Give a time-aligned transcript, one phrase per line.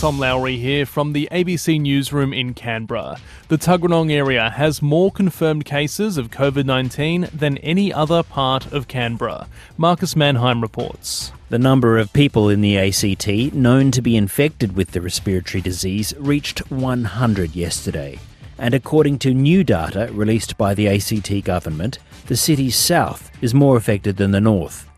[0.00, 3.16] Tom Lowrey here from the ABC Newsroom in Canberra.
[3.46, 8.88] The Tuggeranong area has more confirmed cases of COVID 19 than any other part of
[8.88, 9.46] Canberra.
[9.76, 11.30] Markus Mannheim reports.
[11.48, 16.12] The number of people in the ACT known to be infected with the respiratory disease
[16.18, 18.18] reached 100 yesterday.
[18.58, 23.76] And according to new data released by the ACT government, the city's south is more
[23.76, 24.88] affected than the north.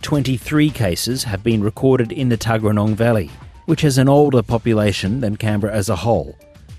[0.00, 3.30] 23 cases have been recorded in the Tuggeranong Valley,
[3.66, 6.36] which has an older population than Canberra as a whole.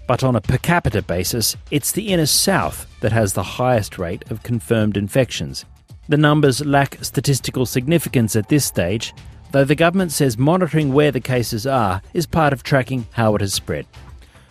[0.07, 4.29] But on a per capita basis, it's the inner south that has the highest rate
[4.31, 5.65] of confirmed infections.
[6.09, 9.13] The numbers lack statistical significance at this stage,
[9.51, 13.41] though the government says monitoring where the cases are is part of tracking how it
[13.41, 13.85] has spread.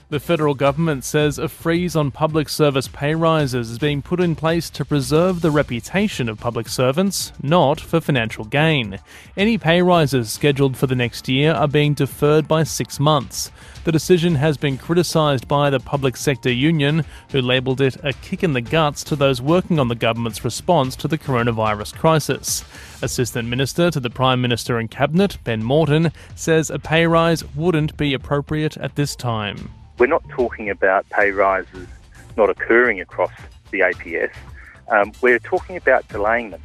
[0.09, 4.37] The federal government says a freeze on public service pay rises is being put in
[4.37, 9.01] place to preserve the reputation of public servants, not for financial gain.
[9.37, 13.51] Any pay rises scheduled for the next year are being deferred by six months.
[13.82, 18.45] The decision has been criticised by the public sector union, who labelled it a kick
[18.45, 22.65] in the guts to those working on the government's response to the coronavirus crisis.
[23.02, 27.96] Assistant Minister to the Prime Minister and Cabinet, Ben Morton, says a pay rise wouldn't
[27.96, 29.68] be appropriate at this time.
[29.98, 31.88] We're not talking about pay rises
[32.36, 33.32] not occurring across
[33.70, 34.32] the APS.
[34.88, 36.62] Um, we're talking about delaying them.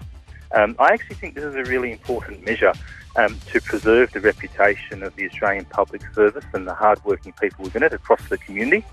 [0.53, 2.73] Um, I actually think this is a really important measure
[3.15, 7.83] um, to preserve the reputation of the Australian Public Service and the hardworking people within
[7.83, 8.85] it across the community.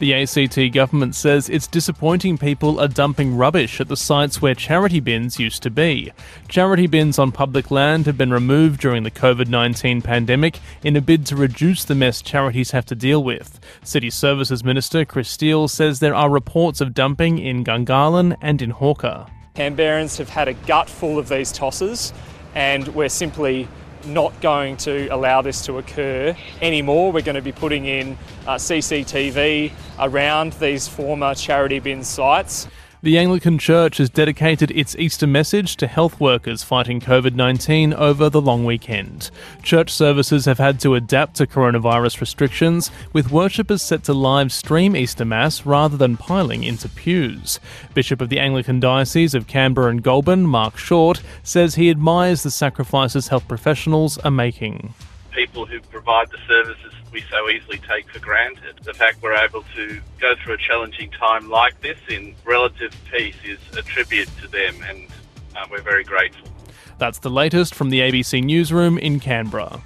[0.00, 4.98] The ACT government says it's disappointing people are dumping rubbish at the sites where charity
[4.98, 6.12] bins used to be.
[6.48, 11.00] Charity bins on public land have been removed during the COVID 19 pandemic in a
[11.00, 13.60] bid to reduce the mess charities have to deal with.
[13.84, 18.70] City Services Minister Chris Steel says there are reports of dumping in Gungahlin and in
[18.70, 19.26] Hawker.
[19.54, 22.12] Canberrans have had a gut full of these tosses,
[22.56, 23.68] and we're simply
[24.06, 27.12] not going to allow this to occur anymore.
[27.12, 32.68] We're going to be putting in uh, CCTV around these former charity bin sites.
[33.04, 38.30] The Anglican Church has dedicated its Easter message to health workers fighting COVID 19 over
[38.30, 39.30] the long weekend.
[39.62, 44.96] Church services have had to adapt to coronavirus restrictions, with worshippers set to live stream
[44.96, 47.60] Easter Mass rather than piling into pews.
[47.92, 52.50] Bishop of the Anglican Diocese of Canberra and Goulburn, Mark Short, says he admires the
[52.50, 54.94] sacrifices health professionals are making.
[55.34, 58.78] People who provide the services we so easily take for granted.
[58.82, 63.36] The fact we're able to go through a challenging time like this in relative peace
[63.44, 65.06] is a tribute to them, and
[65.56, 66.48] uh, we're very grateful.
[66.98, 69.80] That's the latest from the ABC Newsroom in Canberra.